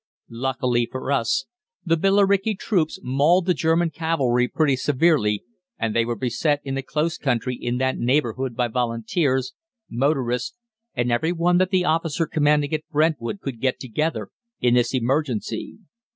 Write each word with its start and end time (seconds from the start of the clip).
Luckily 0.31 0.87
for 0.91 1.11
us 1.11 1.45
the 1.85 1.95
Billericay 1.95 2.57
troops 2.57 2.99
mauled 3.03 3.45
the 3.45 3.53
German 3.53 3.91
cavalry 3.91 4.47
pretty 4.47 4.75
severely, 4.75 5.43
and 5.77 5.95
they 5.95 6.05
were 6.05 6.15
beset 6.15 6.59
in 6.63 6.73
the 6.73 6.81
close 6.81 7.19
country 7.19 7.55
in 7.55 7.77
that 7.77 7.99
neighbourhood 7.99 8.55
by 8.55 8.67
Volunteers, 8.67 9.53
motorists, 9.91 10.55
and 10.95 11.11
every 11.11 11.31
one 11.31 11.59
that 11.59 11.69
the 11.69 11.85
officer 11.85 12.25
commanding 12.25 12.73
at 12.73 12.89
Brentwood 12.89 13.41
could 13.41 13.61
get 13.61 13.79
together 13.79 14.29
in 14.59 14.73
this 14.73 14.95
emergency. 14.95 15.77